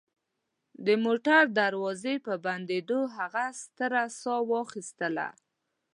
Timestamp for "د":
0.85-0.87